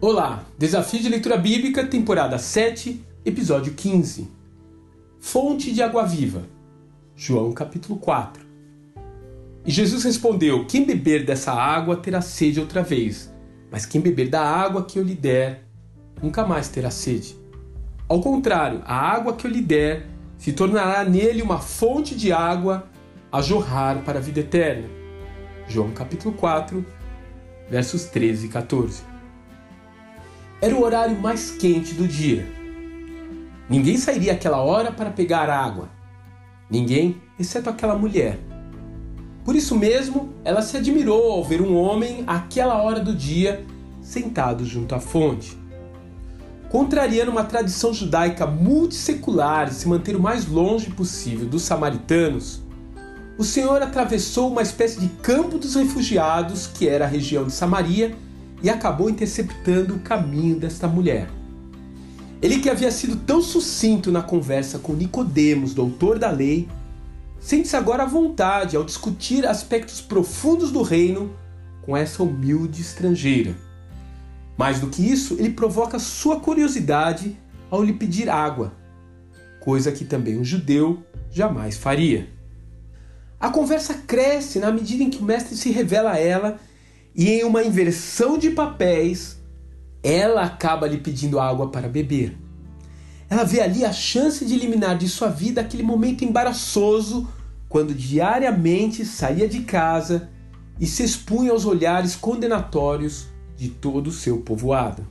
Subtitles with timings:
[0.00, 4.30] Olá, Desafio de Leitura Bíblica, temporada 7, episódio 15.
[5.18, 6.44] Fonte de água viva.
[7.16, 8.40] João capítulo 4.
[9.66, 13.34] E Jesus respondeu: Quem beber dessa água terá sede outra vez,
[13.72, 15.64] mas quem beber da água que eu lhe der,
[16.22, 17.36] nunca mais terá sede.
[18.08, 20.06] Ao contrário, a água que eu lhe der
[20.36, 22.88] se tornará nele uma fonte de água
[23.32, 24.88] a jorrar para a vida eterna.
[25.66, 26.86] João capítulo 4,
[27.68, 29.17] versos 13 e 14.
[30.60, 32.44] Era o horário mais quente do dia.
[33.70, 35.88] Ninguém sairia aquela hora para pegar água.
[36.68, 38.40] Ninguém, exceto aquela mulher.
[39.44, 43.64] Por isso mesmo, ela se admirou ao ver um homem àquela hora do dia
[44.02, 45.56] sentado junto à fonte.
[46.68, 52.62] Contrariando uma tradição judaica multissecular de se manter o mais longe possível dos samaritanos,
[53.38, 58.16] o Senhor atravessou uma espécie de campo dos refugiados, que era a região de Samaria,
[58.62, 61.28] e acabou interceptando o caminho desta mulher.
[62.40, 66.68] Ele que havia sido tão sucinto na conversa com Nicodemos, doutor da lei,
[67.40, 71.32] sente-se agora à vontade ao discutir aspectos profundos do reino
[71.82, 73.56] com essa humilde estrangeira.
[74.56, 77.36] Mais do que isso, ele provoca sua curiosidade
[77.70, 78.72] ao lhe pedir água,
[79.60, 82.28] coisa que também um judeu jamais faria.
[83.40, 86.58] A conversa cresce na medida em que o mestre se revela a ela
[87.14, 89.38] e em uma inversão de papéis,
[90.02, 92.36] ela acaba lhe pedindo água para beber.
[93.28, 97.28] Ela vê ali a chance de eliminar de sua vida aquele momento embaraçoso
[97.68, 100.30] quando diariamente saía de casa
[100.80, 105.06] e se expunha aos olhares condenatórios de todo o seu povoado.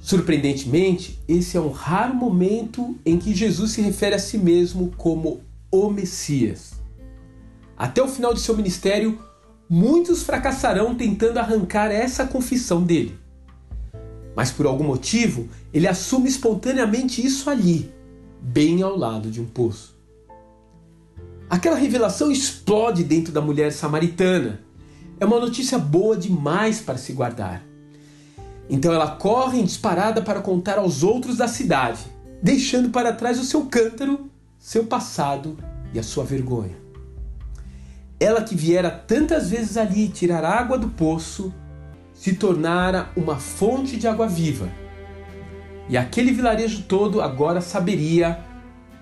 [0.00, 5.40] Surpreendentemente, esse é um raro momento em que Jesus se refere a si mesmo como
[5.70, 6.74] o Messias.
[7.76, 9.18] Até o final de seu ministério,
[9.68, 13.18] muitos fracassarão tentando arrancar essa confissão dele.
[14.34, 17.92] Mas por algum motivo, ele assume espontaneamente isso ali,
[18.40, 19.96] bem ao lado de um poço.
[21.50, 24.60] Aquela revelação explode dentro da mulher samaritana.
[25.18, 27.62] É uma notícia boa demais para se guardar.
[28.70, 32.00] Então ela corre em disparada para contar aos outros da cidade,
[32.42, 35.56] deixando para trás o seu cântaro, seu passado
[35.92, 36.87] e a sua vergonha.
[38.20, 41.54] Ela que viera tantas vezes ali tirar água do poço,
[42.14, 44.68] se tornara uma fonte de água viva.
[45.88, 48.40] E aquele vilarejo todo agora saberia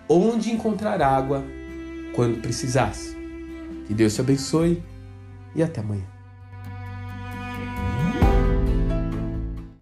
[0.08, 1.42] onde encontrar água
[2.14, 3.16] quando precisasse.
[3.86, 4.82] Que Deus te abençoe
[5.54, 6.15] e até amanhã.